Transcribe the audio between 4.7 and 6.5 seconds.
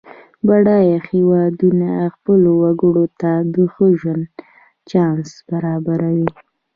چانس برابروي.